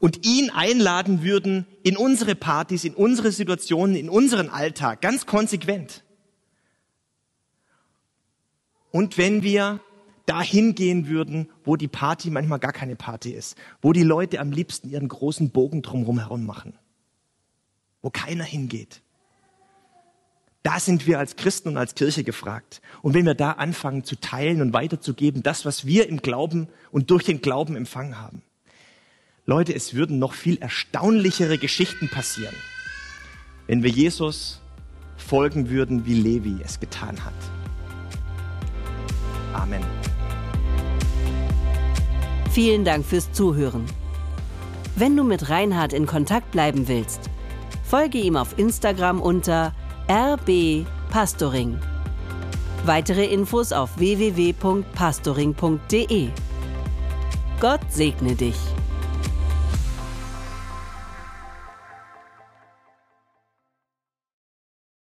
Und 0.00 0.24
ihn 0.24 0.50
einladen 0.50 1.22
würden 1.22 1.66
in 1.82 1.96
unsere 1.96 2.34
Partys, 2.34 2.84
in 2.84 2.94
unsere 2.94 3.32
Situationen, 3.32 3.96
in 3.96 4.08
unseren 4.08 4.48
Alltag, 4.48 5.00
ganz 5.00 5.26
konsequent. 5.26 6.04
Und 8.90 9.18
wenn 9.18 9.42
wir 9.42 9.80
dahin 10.24 10.74
gehen 10.74 11.08
würden, 11.08 11.50
wo 11.64 11.76
die 11.76 11.88
Party 11.88 12.30
manchmal 12.30 12.58
gar 12.58 12.72
keine 12.72 12.96
Party 12.96 13.32
ist, 13.32 13.56
wo 13.82 13.92
die 13.92 14.02
Leute 14.02 14.40
am 14.40 14.52
liebsten 14.52 14.88
ihren 14.88 15.08
großen 15.08 15.50
Bogen 15.50 15.82
drumherum 15.82 16.18
herum 16.18 16.46
machen, 16.46 16.78
wo 18.02 18.10
keiner 18.10 18.44
hingeht. 18.44 19.02
Da 20.62 20.80
sind 20.80 21.06
wir 21.06 21.18
als 21.18 21.36
Christen 21.36 21.70
und 21.70 21.76
als 21.76 21.94
Kirche 21.94 22.24
gefragt. 22.24 22.82
Und 23.00 23.14
wenn 23.14 23.24
wir 23.24 23.34
da 23.34 23.52
anfangen 23.52 24.04
zu 24.04 24.16
teilen 24.16 24.60
und 24.60 24.72
weiterzugeben, 24.72 25.42
das, 25.42 25.64
was 25.64 25.86
wir 25.86 26.08
im 26.08 26.20
Glauben 26.20 26.68
und 26.90 27.10
durch 27.10 27.24
den 27.24 27.40
Glauben 27.40 27.76
empfangen 27.76 28.20
haben. 28.20 28.42
Leute, 29.46 29.74
es 29.74 29.94
würden 29.94 30.18
noch 30.18 30.34
viel 30.34 30.58
erstaunlichere 30.58 31.56
Geschichten 31.56 32.10
passieren, 32.10 32.54
wenn 33.66 33.82
wir 33.82 33.90
Jesus 33.90 34.60
folgen 35.16 35.70
würden, 35.70 36.04
wie 36.04 36.14
Levi 36.14 36.60
es 36.62 36.80
getan 36.80 37.24
hat. 37.24 37.32
Amen. 39.54 39.82
Vielen 42.52 42.84
Dank 42.84 43.06
fürs 43.06 43.32
Zuhören. 43.32 43.86
Wenn 44.96 45.16
du 45.16 45.24
mit 45.24 45.48
Reinhard 45.48 45.92
in 45.92 46.06
Kontakt 46.06 46.50
bleiben 46.50 46.88
willst, 46.88 47.30
folge 47.88 48.18
ihm 48.18 48.36
auf 48.36 48.58
Instagram 48.58 49.20
unter 49.20 49.72
rbpastoring. 50.08 51.78
Weitere 52.84 53.26
Infos 53.26 53.72
auf 53.72 53.96
www.pastoring.de. 53.98 56.28
Gott 57.60 57.80
segne 57.88 58.34
dich. 58.34 58.56